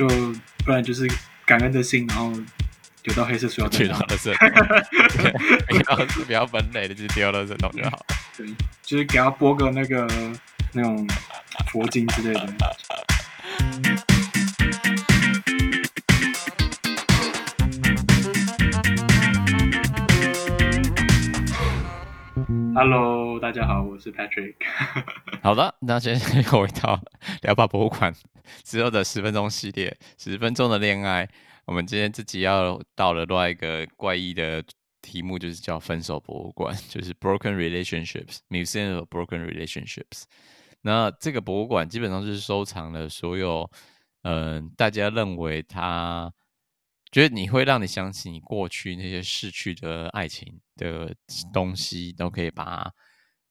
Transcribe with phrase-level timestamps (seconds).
[0.00, 0.08] 就
[0.64, 1.06] 不然就是
[1.44, 2.32] 感恩的心，然后
[3.02, 3.78] 丢到黑色塑料袋。
[3.80, 8.06] 丢到色，然后是比较分类的，就是丢到这种就好。
[8.34, 8.46] 对，
[8.82, 10.08] 就是给他播个那个
[10.72, 11.06] 那种
[11.70, 12.48] 佛经之类的。
[22.74, 24.54] Hello，大家好，我是 Patrick。
[25.42, 26.98] 好的，那先 回到
[27.42, 28.14] 聊吧博物馆
[28.62, 31.28] 之后的十分钟系列，十分钟的恋爱。
[31.64, 34.62] 我们今天自己要到了另外一个怪异的
[35.02, 40.24] 题目，就是叫分手博物馆，就是 Broken Relationships Museum of Broken Relationships。
[40.82, 43.70] 那这个博物馆基本上就是收藏了所有，
[44.22, 46.32] 嗯、呃，大家认为它。
[47.12, 51.12] 觉得你会让你想起你过去那些逝去的爱情的
[51.52, 52.94] 东西，都可以把它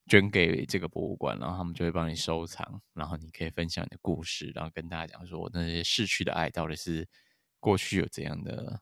[0.09, 7.07] 捐给这个博物馆，然后他们就会帮你收藏，然后你可以分享你的故事，然后跟大家讲说那些逝去的爱到底是
[7.59, 8.81] 过去有怎样的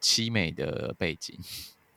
[0.00, 1.36] 凄美的背景。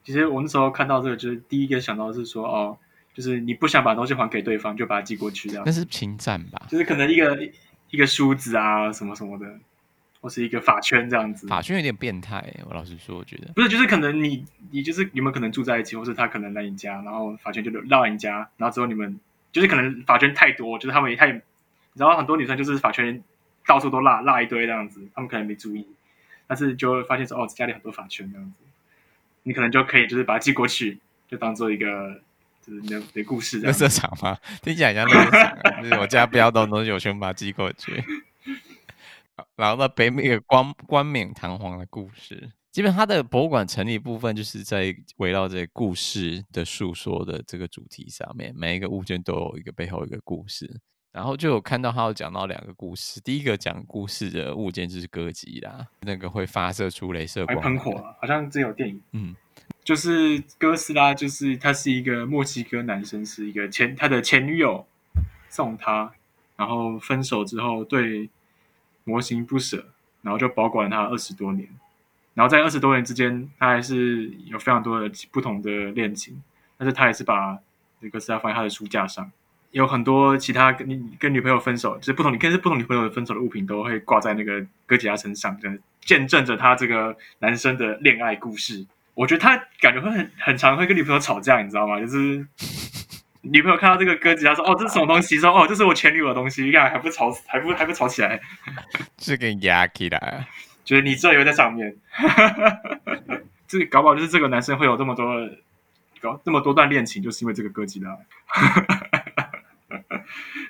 [0.03, 2.77] 其实我那时候看到这个，就是第一个想到是说，哦，
[3.13, 5.63] 就是你不想把东西还给对方，就把它寄过去，这样。
[5.66, 6.67] 那是侵占吧？
[6.69, 7.52] 就是可能一个
[7.89, 9.45] 一个梳子啊，什么什么的。
[10.25, 12.43] 或是一个法圈这样子，法圈有点变态。
[12.67, 19.19] 我老实说，我觉得不是，就是可能你你就是有没有可能住在一起，或是他可能来你家，然后法圈就绕你家，然后之后你们
[19.51, 21.39] 就是可能法圈太多，就是他们也太，你
[21.95, 23.21] 知道很多女生就是法圈
[23.67, 25.87] 到处都落落一堆这样子，他们可能没注意，
[26.47, 28.63] 但是就会发现说哦，家里很多法圈这样子，
[29.43, 32.19] 你可能就可以就是把它寄过去，就当做一个
[32.65, 33.61] 就是那的故事。
[33.61, 34.35] 垃圾场吗？
[34.63, 38.03] 听起来像垃圾场，就是我家不要东西，我全部把它寄过去。
[39.55, 50.80] 然后呢，北美一个冠冠冕堂皇的故事，基本上它的博物馆成立部分就是在围绕这个故事的诉说的这个主题上面，每一个物件都有一个背后一个故事。
[51.11, 59.02] 然后就有看到他有讲到两个故事，第一个讲故事的物件就是歌吉啦，那个会发射出镭射光，还喷火，好像真有电影。
[59.11, 59.36] 嗯，
[59.83, 64.86] 就是哥斯拉，就是他是一个墨西哥男生，是一个前他的前女友
[65.49, 66.14] 送他，
[66.58, 68.30] 然后分手之后对。
[69.05, 69.86] 模型不舍，
[70.21, 71.70] 然后就保管了他二十多年，
[72.33, 76.42] 然后在二十多年之间，他还是有非常多的不同的恋情，
[76.77, 77.58] 但是他还是把
[77.99, 79.32] 那个哥斯拉放在他的书架上，
[79.71, 85.70] 有很多其他跟你跟女朋友分手，就是不同你跟是不同女朋友分手的物品都会挂在那个哥吉拉身上，就
[86.02, 88.86] 见证着他这个男生的恋爱故事。
[89.14, 91.99] 我觉得他感觉会很很常会跟女朋友吵架，你知道吗？
[91.99, 92.45] 就是。
[93.52, 98.39] 女朋友看到这个歌词，她说：“哦，这是什么东西？”说：“哦，这是我前女友的东西。”你看还不吵，还不还不吵起来，
[99.17, 100.48] 是 给压起来，
[100.83, 101.95] 觉得你这有在上面。
[103.67, 105.26] 这个搞不好就是这个男生会有这么多
[106.22, 108.08] 搞这么多段恋情，就是因为这个歌姬的。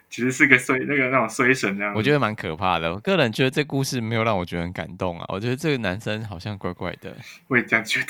[0.10, 2.94] 其实是个衰那个那种衰神这样，我觉得蛮可怕的。
[2.94, 5.26] 我个人觉得这故事没有让我觉得很感动啊。
[5.28, 7.14] 我觉得这个男生好像怪怪的，
[7.48, 8.08] 我也这样觉得。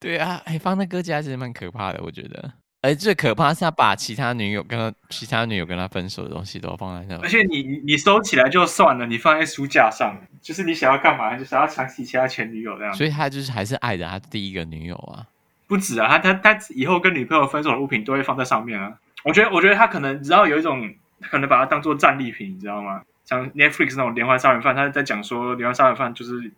[0.00, 2.52] 对啊，哎，放在哥吉拉其实蛮可怕的，我觉得。
[2.80, 7.20] 哎，最可怕是他把其他女友跟他其他女友跟他分手的东西都放在那。
[7.20, 12.94] 而且你你收起来就算了，你放在书架上，就是你想要干嘛，就想要想起其他前女友这样。
[12.94, 15.26] 所以他就是还是爱着他第一个女友啊。
[15.66, 18.98] 不止啊，他他他以后跟女朋友分手的物品都会放在上面啊。
[19.24, 20.90] 我觉得我觉得他可能你知道有一种
[21.20, 23.02] 可能把它当做战利品，你知道吗？
[23.26, 26.50] 像 Netflix 那种连环杀人犯，他在讲说连环杀人犯就是。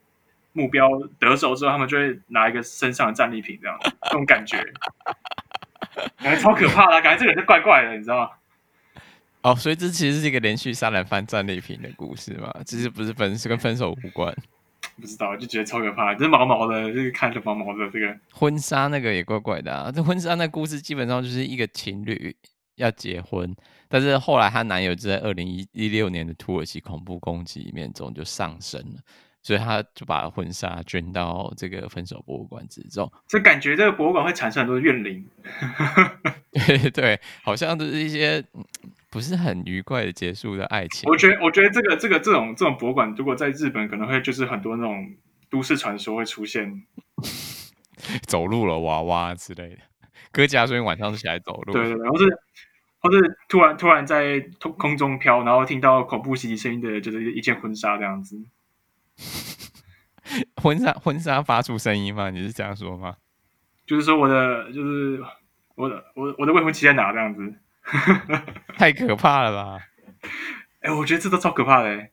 [0.53, 4.59] 目标得手之后，他们就会拿一个身上的战利品，这样这种感觉，
[6.19, 8.31] 感觉超可怕的，感觉这个人是怪怪的，你知道吗？
[9.43, 12.55] 哦，所以这其实是一个连续杀人犯战利品的故事嘛？
[12.65, 14.33] 其实不是分，是跟分手无关。
[15.01, 19.91] 不知道，就觉得超可怕，就是毛毛的，就是看着毛毛的，这个婚纱那个也怪怪的啊。
[19.91, 22.37] 这婚纱那故事基本上就是一个情侣
[22.77, 23.53] 要结婚，
[23.89, 29.01] 但是后来她男友就在二零一六年的土耳其恐怖攻击里面中就丧生了。
[29.43, 35.27] 所以他就把婚纱捐到这个分手博物馆之中，就感觉这个博物馆会产生很多怨灵。
[36.53, 38.45] 对对，好像都是一些
[39.11, 41.11] 不是很愉快的结束的爱情。
[41.11, 45.13] 我觉得，我觉得这个这个这种这种博物馆，如果在日本，可能会就是很多那种
[45.51, 46.85] 都市传说会出现，
[48.29, 49.79] 走路了娃娃之类的，
[50.31, 52.39] 哥吉拉所以晚上起来走路，对对对，或是
[53.01, 58.41] 或是突然突然在空空中飘，然后听到恐怖袭击声音的，就是一件婚纱这样子。
[60.63, 62.31] 婚纱婚纱发出声音吗？
[62.31, 63.17] 你是这样说吗？
[63.87, 65.23] 就是说我的就是
[65.75, 67.55] 我的我我的未婚妻在哪这样子？
[68.79, 69.81] 太可怕了吧！
[70.81, 72.11] 哎、欸，我觉得这都超可怕的、欸。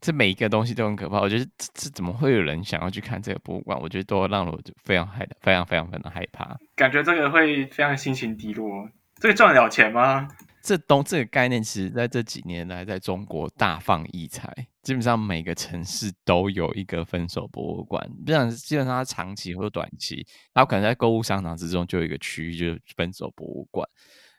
[0.00, 1.20] 这每一个东西都很可怕。
[1.20, 3.78] 我觉得这这怎么会有人想要去看这个博物馆？
[3.78, 6.56] 我觉得都让我非常害非常非常非常害怕。
[6.74, 8.88] 感觉这个会非常心情低落。
[9.16, 10.26] 这个赚得了钱吗？
[10.62, 14.68] 这东这个概念，其实在这几年来，在中国大放异彩。
[14.82, 23.88] 基本上每个城市都有一个分手博物馆，不然基本上它长期或短期，然后可能在购物商场之中就有一个区域，就是分手博物馆。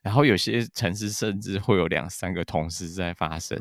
[0.01, 3.57] 然后有些城市甚至会有两三个同时在发生。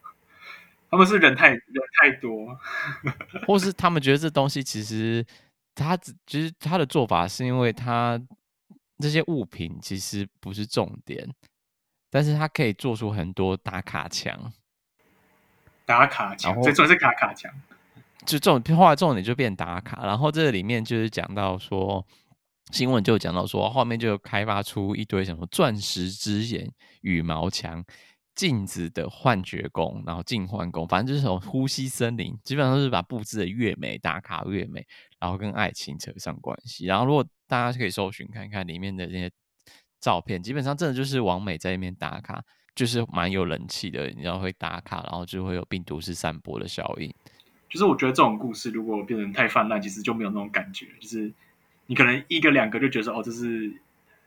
[0.90, 1.60] 他们是人太人
[2.00, 2.58] 太多，
[3.46, 5.24] 或是他们觉得这东西其实
[5.74, 8.20] 他只其实他的做法是因为他
[8.98, 11.28] 这些物品其实不是重点。
[12.10, 14.52] 但是它可以做出很多打卡墙，
[15.86, 17.48] 打卡墙，这算是打卡墙。
[18.26, 22.04] 就这种后来重点就变打卡，然后这个里面就是讲到说，
[22.72, 26.68] 新闻就讲到说，后面就开发出一堆什么钻石之眼、
[27.02, 27.82] 羽毛墙、
[28.34, 34.84] 镜子的幻觉宫，然后镜幻宫，反正就是什么呼吸森林，基本上都是把布置的越美，打卡越美，
[35.20, 36.86] 然后跟爱情扯上关系。
[36.86, 39.30] 然后如果大家可以搜寻看看里面的那些。
[40.00, 42.42] 照片基本上真的就是王美在那边打卡，
[42.74, 44.06] 就是蛮有人气的。
[44.08, 47.12] 你知道会打卡，然后就会有病毒式散播的效应。
[47.68, 50.86] 就是我觉得这种故事如果变成太泛滥，其实就没有那种感觉。
[50.98, 51.30] 就是
[51.86, 53.72] 你可能一个两个就觉得哦，这是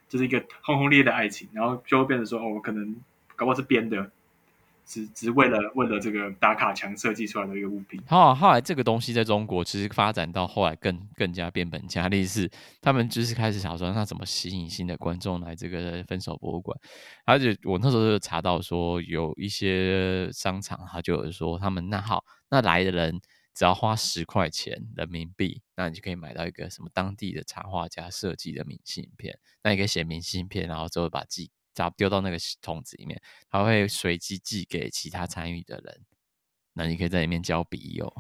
[0.07, 2.95] 这是一个轰轰烈烈的爱情，然后就会变成说哦，我可能
[3.35, 4.11] 搞不好是编的。
[4.85, 8.01] 只只为了为了这个打卡墙设计出来的一个物品。
[8.07, 12.49] 好，后来这个东西在中国其实发展到后来更更加变本加厉，是
[12.81, 16.77] 他们就是开始想说，那怎么吸引新的观众来这个分手博物馆？
[17.25, 23.19] 而且我那时候就查到说，有一些商场他就有说，他们那好，那来的人
[23.53, 31.49] 只要花十块钱人民币，那你就可以买到一个什么当地的插画家设计的明信片，那你可以写明信片，然后之后把寄。
[31.73, 36.01] 只要丢到那个桶子里面，它会随机寄给其他参与的人。
[36.73, 38.11] 那你可以在里面交笔友。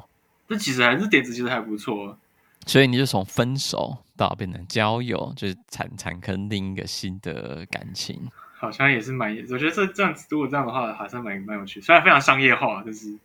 [0.47, 2.17] 这其实还是点子，其实还不错。
[2.65, 8.29] 所以你就从分手到变成交友，就是产产生另一个新的感情。
[8.55, 11.81] 好像也是蛮，我觉得这这样子，如果这样的话，好像蛮蛮有趣。
[11.81, 13.17] 虽然非常商业化，就是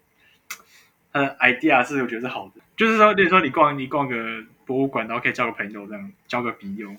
[1.13, 2.55] 它的 idea 是我觉得是好的。
[2.77, 6.97] 就是说，比如说你逛你逛个博物馆，然后可以交个朋友，这样交个笔友。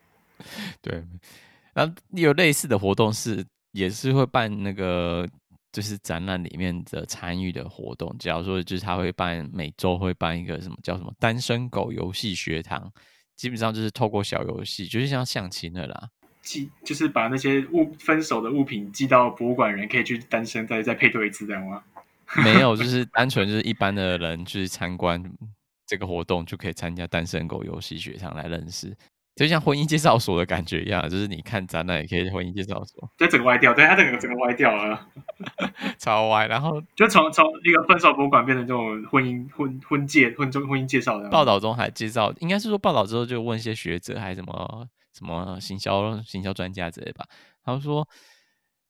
[0.82, 1.02] 对。
[1.76, 5.28] 然后有类似的活动是，也是会办那个，
[5.70, 8.16] 就是展览里面的参与的活动。
[8.18, 12.90] 假如说，就是他会办每周会办一个什么叫什么单身狗游戏学堂，
[13.36, 16.08] 基本上就是透过小游戏，就是像相亲的啦，
[16.40, 21.84] 寄就是把那些物分手的物品寄到博物馆，人可以去单身再再配对一次，这样吗？
[22.42, 25.22] 没有，就是单纯就是一般的人去参观
[25.86, 28.96] 这个活动，就可以参加单身狗游戏学堂来认识。
[29.36, 35.08] 就像婚姻介绍所的感觉一样，就是你看展览也可以婚姻介绍所，就整个歪掉，对，它整个整个歪掉了，
[36.00, 36.46] 超歪。
[36.46, 41.28] 然后就从从一个分手博物馆变成这种婚姻婚婚介婚中婚姻介绍的。
[41.28, 47.26] 报道中还介绍，应该是说报道之后就问一些学者，还是什么什么行销行销专家之类吧。
[47.62, 48.08] 他们说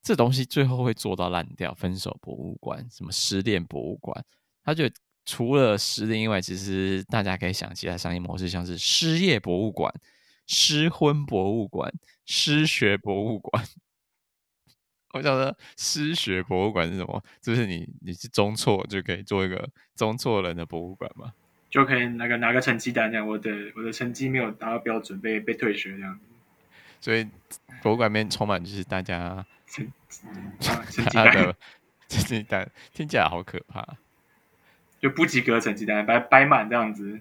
[0.01, 4.25] 这东西最后会做到烂掉，分手博物馆，什么失恋博物馆，
[4.63, 4.85] 他就
[5.25, 9.93] 除了失恋以外，其实大家可以想其他商业模式，像是失业博物馆。
[10.47, 11.93] 失婚博物馆、
[12.25, 13.65] 失学博物馆，
[15.13, 17.23] 我想说失学博物馆是什么？
[17.41, 21.33] 就是你你是中错就可以做一个中错人的博物馆嘛？
[21.69, 26.19] 就可以那个拿个成绩单这样，我的我的成绩没有达到标准，被被退学这样。
[27.01, 27.29] 所以
[27.83, 29.87] 博物馆里面充满就是大家成
[30.61, 31.55] 成绩单，
[32.09, 33.85] 成绩单听起来好可怕，
[35.01, 37.21] 就不及格成绩单摆摆满这样子。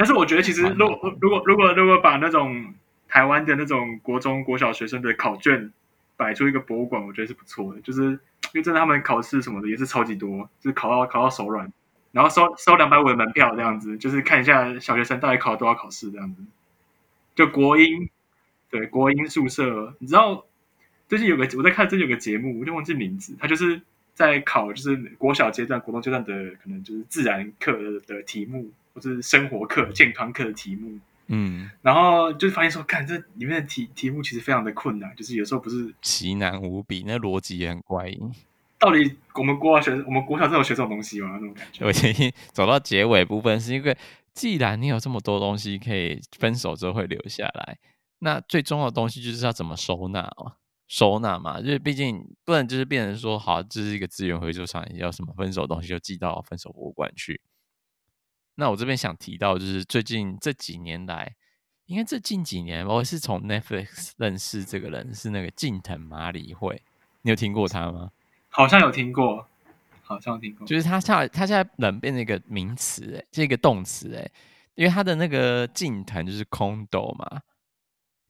[0.00, 2.72] 但是我觉得，其实如果如果如果如果把那种
[3.06, 5.70] 台湾的那种国中国小学生的考卷
[6.16, 7.80] 摆出一个博物馆，我觉得是不错的。
[7.82, 8.18] 就是因
[8.54, 11.70] 为真的他们考试什么的也是超级多，就是考到考到手软，
[12.12, 16.42] 然后收收两百五的门票这样子，就是看一下小学生到底考了多少考试这样子。
[17.34, 18.08] 就国英
[18.70, 20.46] 对国英宿舍，你知道
[21.08, 23.82] 最近有个我在看，最近有个节目，我就忘记名字，他就是
[24.14, 28.70] 在考就是国小阶段、国中阶段的可能就是自然课的，的题目。
[28.92, 38.18] 或是生活课、健康课的题目，嗯，然后就发现说，看这里面的题题目其实非常的困难，就是有时候不是奇难无比，那逻辑也很怪异。
[38.78, 41.32] 到底我们国小学，我们国小真的有学这种东西吗？
[41.34, 41.84] 那种感觉。
[41.86, 43.96] 我建议走到结尾部分，是因为
[44.32, 47.78] 既然你有这么多东西可以分手之后会留下来，
[48.20, 50.54] 那最重要的东西就是要怎么收纳哦，
[50.88, 57.38] 收纳嘛，就是毕竟不能就是变成说，好，这是一个资源回收厂，要什么分手的东西就寄到分手博物馆去。
[58.56, 61.34] 那我这边想提到，就是最近这几年来，
[61.86, 66.82] 应该这近几年，我是从 Netflix 认识这个人，是那个近藤麻里惠，
[67.22, 68.10] 你有听过他吗？
[68.50, 69.46] 好像有听过，
[70.02, 70.66] 好像有听过。
[70.66, 74.30] 就是他现在他现在人变成一个名词，哎，这个动词，哎，
[74.74, 77.40] 因为他的那个近藤就是空斗嘛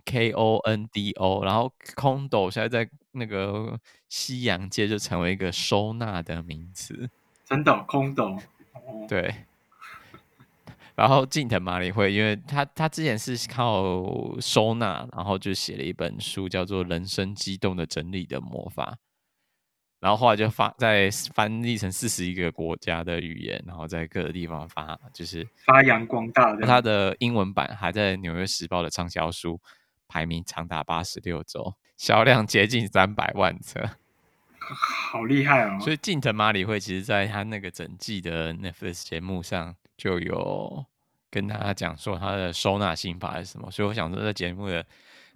[0.05, 7.11] K O N D O，然后 Kondo 现在在那个西洋界就成为一个收纳的名词。
[7.45, 8.41] 真的，Kondo。
[9.09, 9.35] 对。
[11.01, 18.93] 然后近藤麻里惠，因为他他之前是靠收纳，然后就写了一本书，叫做《人生激动的整理的魔法》。
[19.99, 26.67] 然后后来就发在翻译成四十一个国家的语言，然后在各个地方发，就是发扬光大的。
[26.67, 29.59] 他的英文版还在《纽约时报》的畅销书
[30.07, 33.89] 排名长达八十六周，销量接近三百万册，
[34.59, 35.79] 好厉害哦！
[35.81, 40.83] 所以近藤麻里惠其实在他那个整季的 Netflix 节目上就有
[41.31, 44.87] 跟大家讲说他的收纳心法是什么，所以我想说在节目的。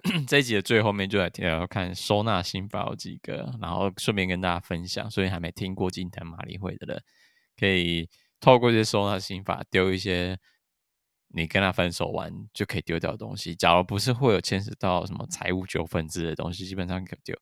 [0.29, 5.11] 这一集的最后面就来聊看收纳心法有几个，然后顺便跟大家分享。
[5.11, 7.03] 所以还没听过金藤麻里会的人，
[7.57, 8.07] 可以
[8.39, 10.39] 透过这些收纳心法丢一些
[11.29, 13.55] 你跟他分手完就可以丢掉的东西。
[13.55, 17.35] 假如不是会有牵扯到什么财务纠纷之类的东西，基本上可丢。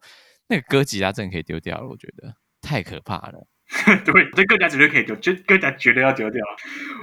[0.46, 3.44] 那个哥吉拉真的可以丢掉了，我觉得太可怕了。
[4.04, 6.44] 对，这更加绝对可以丢，就更加绝对要丢掉。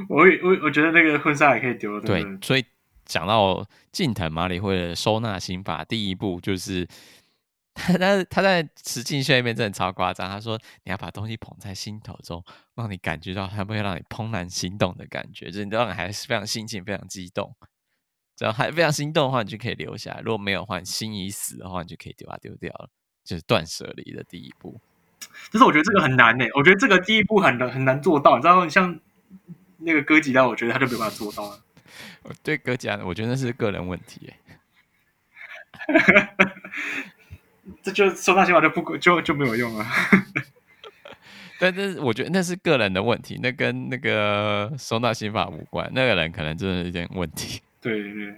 [0.09, 1.99] 我我我觉得那个婚纱也可以丢。
[2.01, 2.65] 对，所以。
[3.05, 6.87] 讲到近藤麻里惠的收纳心法，第一步就是
[7.73, 10.29] 他他他在实境秀里面真的超夸张。
[10.29, 12.45] 他说你要把东西捧在心头中，
[12.75, 17.51] 让你感觉到他不会让你怦然心动的感觉，就是你让你还是非常心情非常激动。
[18.37, 22.87] 只要还非常心动的话，你就可以留下来；如果没有的话，你心已死的话，你就可以丢它丢掉了。
[23.23, 24.79] 就是断舍离的第一步。
[25.51, 26.51] 但是我觉得这个很难呢、欸。
[26.53, 28.35] 我觉得这个第一步很难很难做到。
[28.35, 28.99] 你知道，像
[29.77, 31.59] 那个哥吉拉，我觉得他就没办法做到了。
[32.43, 34.33] 对哥吉拉，我觉得那是个人问题。
[37.81, 39.85] 这就收纳心法就不就就没有用了。
[41.59, 45.89] 但是我觉得那是个人的问题，那跟那个收纳心法无关。
[45.93, 47.61] 那个人可能真的有点问题。
[47.81, 48.35] 对对对。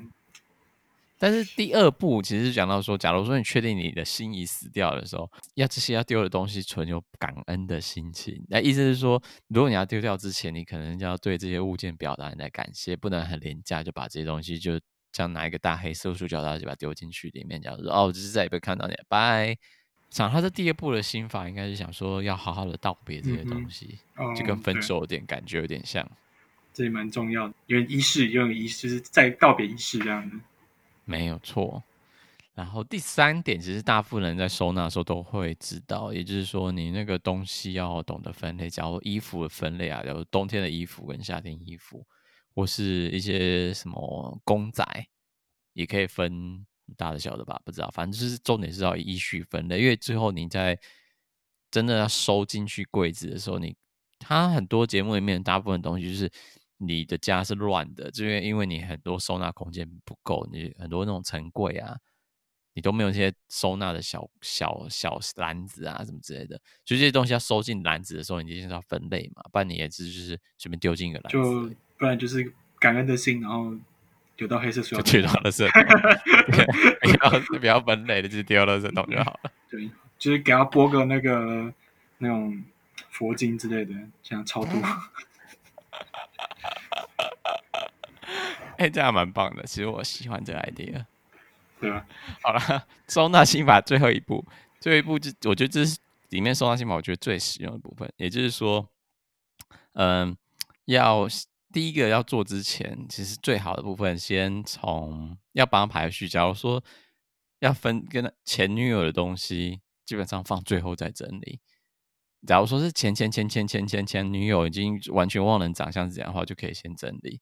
[1.22, 8.44] 但是第二步其实是讲到说，假如说你确定你的心已死掉的时候，要这些要丢的东西存有感恩的心情。
[8.50, 14.80] 那意思是说，如果你要丢掉之前，你可能要对这些物件表达你的感谢，不能很廉价就把这些东西就
[15.14, 19.56] 像拿一个大黑色塑胶袋就把它丢进去里面，这样说哦，我就是再也不会看到你了，拜。
[20.10, 26.06] 想他的第二步的心法应该是想说要好好的道别这些东西，嗯哦、就跟分手有点感觉有点像。
[26.74, 30.36] 这也蛮重要的，因为仪式，因为仪式就是在道别仪式这样的。
[31.04, 31.84] 没有错，
[32.54, 38.70] 然后第三点，其实大部分人在收纳的时候都会知道，也就是说，你那个东西要懂得分类。
[38.70, 42.06] 假如衣服的分类啊，有冬天的衣服跟夏天衣服，
[42.54, 44.86] 或是一些什么公仔，
[45.74, 46.66] 也可以分
[46.96, 50.80] 大的小的吧，不知道，反正就是重点是要依序分类，因为最后你在
[51.72, 53.76] 真的要收进去柜子的时候，你
[54.20, 56.32] 它很多节目里面大部分东西就是。
[56.84, 61.96] 你的家是乱的，就因为因为你很多收纳空间不够，你很多那种层柜啊，
[62.74, 73.76] 你都没有一些收纳的小小小篮子啊什么之类的，所以这些东西要收进篮子的时候，你一定是要分类嘛，不然你也是就是随便丢进一个篮子，就不然就是感恩的心，然后
[74.36, 79.52] 丢到黑色丢到垃圾桶， 不要不要分类的，就丢到垃圾桶就好了。
[79.70, 81.72] 对，就是给他播个那个
[82.18, 82.64] 那种
[83.12, 84.72] 佛经之类的，这样超度。
[88.82, 89.64] 哎、欸，这样蛮棒的。
[89.64, 91.06] 其实我喜欢这个 idea。
[91.80, 92.04] 对啊，
[92.42, 94.44] 好了，收纳心法最后一步，
[94.80, 98.12] 最后一步就我觉得这是里面收纳心法我觉得最实用的部分。
[98.18, 98.90] 也就是说，
[99.94, 100.38] 嗯、呃，
[100.86, 101.28] 要
[101.72, 106.28] 第一个要做之前，其实最好的部分先从要帮他排序。
[106.28, 106.84] 假如说
[107.60, 111.60] 要分跟前女友的东西，基本上放最后再整理。
[112.48, 117.40] 假如说是前前前前前前前女友已经完全忘了长相是怎样的话，就可以先整理。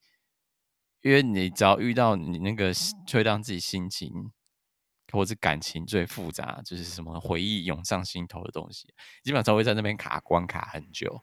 [1.01, 2.73] 因为你只要遇到你那个
[3.11, 4.31] 会让自己心情
[5.11, 8.87] 或者感情最复杂，就是什么回忆涌上心头的东西，
[9.23, 11.21] 基本上会在那边卡关卡很久。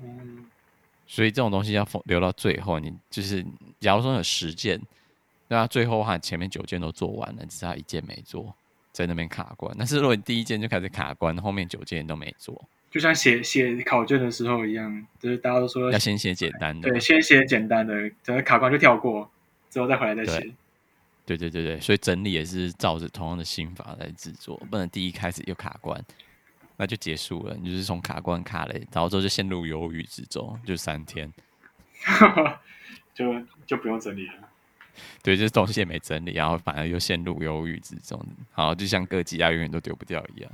[0.00, 0.46] 嗯，
[1.06, 2.78] 所以这种东西要留到最后。
[2.78, 3.46] 你就是
[3.78, 4.80] 假如说有十件，
[5.48, 8.54] 那最后的话前面九件都做完了，只差一件没做，
[8.92, 9.74] 在那边卡关。
[9.76, 12.62] 但是如果你第一件就开始卡关，后面九件都没做。
[12.90, 19.30] 就像写写考卷的时候一样，就是大家都说要先写简单的，对，先写简单的，等卡关就跳过，
[19.70, 20.52] 之后再回来再写。
[21.24, 25.98] 对对对对，所以整理也是照着同样的心法来制作，不能第一开始又卡关，
[26.76, 27.56] 那就结束了。
[27.56, 31.32] 你就是从卡关卡了，然后之后就陷入忧郁之中，就三天，
[33.14, 34.34] 就就不用整理了。
[35.22, 38.20] 对，就是东西也没整理，然后反而又陷入忧郁之中，
[38.52, 40.50] 好，就像哥吉拉永远都丢不掉一样。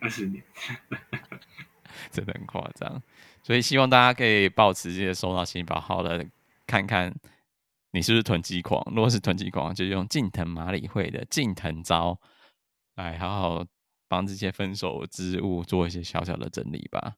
[0.00, 0.42] 二十年，
[2.10, 3.02] 真的很夸张，
[3.42, 6.24] 所以希望大家可以保持这些收到心法，好的
[6.66, 7.14] 看看
[7.92, 8.82] 你是不是囤积狂？
[8.94, 12.18] 如果是囤积狂，就用近藤麻里惠的近藤招
[12.96, 13.64] 来好好
[14.08, 17.14] 帮这些分手之物做一些小小的整理吧。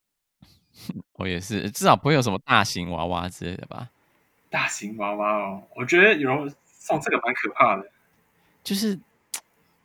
[1.15, 3.91] 我也是，至少不会有什么大型娃娃之类的吧？
[4.53, 7.91] 大型娃娃哦，我觉得有人送这个蛮可怕的。
[8.63, 9.01] 就是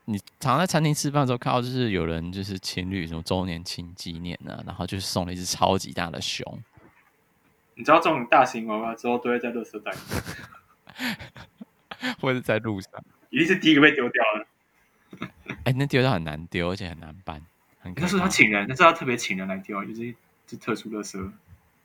[0.03, 6.61] 你常常在餐厅吃饭的时候看到，就是有人就是情侣什么周年庆纪念啊，然后就是送了一只超级大的熊。
[7.75, 9.93] 你知道这种大型娃娃之后都会在垃圾袋，
[12.19, 12.91] 或者在路上，
[13.29, 14.47] 一定是第一个被丢掉了。
[15.63, 17.41] 哎、欸，那丢掉很难丢，而且很难搬。
[17.95, 20.13] 那是他请人，那是他特别请人来丢，就是
[20.45, 21.31] 这特殊垃圾。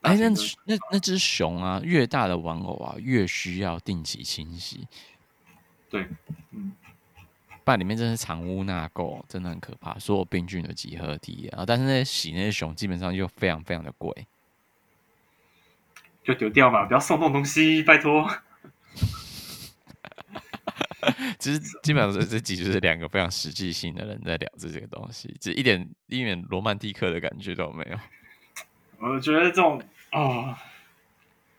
[0.03, 4.87] 哎、欸，那那那只熊啊，越大的玩偶啊，越需要定期清洗。
[5.89, 6.07] 对，
[6.51, 6.73] 嗯，
[7.65, 11.65] 不然里面真是藏污纳垢，真的很可怕，所有病菌的集合体啊。
[11.65, 14.27] 但是那些洗那些熊，基本上又非常非常的贵。
[16.25, 18.29] 就丢掉嘛，不要送这种东西，拜托。
[21.39, 27.99] 其实基本上这这集就是两个非常实际性的人在聊这些东西，就一点一点罗曼蒂克的感觉都没有。
[29.11, 29.79] 我觉得这种
[30.11, 30.57] 啊、哦，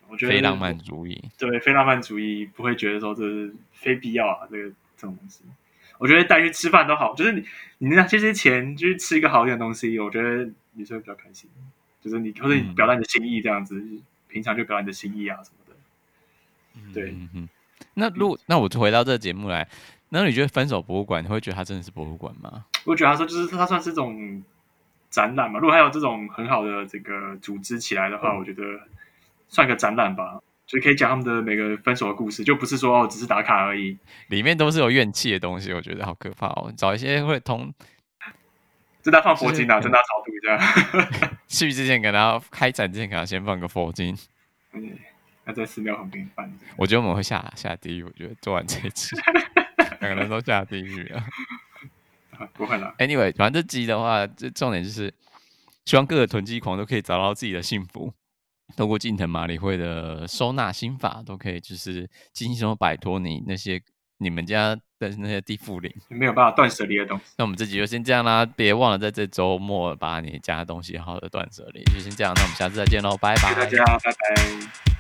[0.07, 5.43] 我觉得非浪漫主义，对，非浪漫主义不会觉得说这是非必要啊，这个这种东西，
[5.97, 7.45] 我觉得带去吃饭都好，就是你
[7.77, 11.50] 你拿这些钱去吃一个好一点的东西，我觉得女生会比较开心，
[12.01, 13.79] 就是你或者你表达你的心意这样子。
[13.79, 14.01] 嗯
[14.33, 17.50] 平常就表达你的心意啊什么的，对，嗯哼。
[17.93, 19.69] 那如果那我就回到这个节目来，
[20.09, 22.65] 那你觉得分手博物馆，你会觉得它真的是博物馆吗？
[22.83, 24.43] 我觉得他说就是它算是一种
[25.13, 25.60] 展览嘛。
[25.60, 28.63] 如果还有这种很好的这个组织起来的话，嗯、我觉得
[29.48, 33.96] 算个展览吧，就可以讲他们的每个分手的故事，就不是说哦只是打卡而已。
[34.29, 36.74] 里面都是有怨气的东西，我觉得好可怕哦。
[36.75, 37.72] 找一些会同。
[39.03, 40.60] 正在放佛经啊，正在超度这样。
[41.48, 44.17] 去之前给他开展之前，给他先放个佛经。
[44.72, 44.98] 嗯，
[45.46, 46.51] 他在寺庙旁边办。
[46.77, 48.03] 我觉得我们会下下地狱。
[48.03, 49.15] 我觉得做完这一次，
[50.00, 51.12] 两个人都下地狱
[52.43, 52.50] 啊。
[52.53, 52.93] 不会啦。
[52.97, 55.13] Anyway，反正这集的话，这重点就是
[55.85, 58.13] 希望各个囤积狂都可以找到自己的幸福，
[58.75, 63.81] 透过近藤麻里惠的收纳心法，都可以就是轻松摆脱你那些。
[64.20, 67.25] 你们家的那些地缚灵，没有办法断舍离的东西。
[67.37, 71.83] 那我们这集就先这样啦，别忘了在这周末把你家的东西好好的断舍离。
[71.85, 73.50] 就先这样，那我们下次再见喽，拜拜。
[73.65, 74.93] 谢谢大家，拜拜。